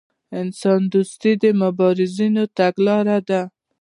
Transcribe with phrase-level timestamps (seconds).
[0.39, 3.41] انسان دوستي د مبارزینو تګلاره ده.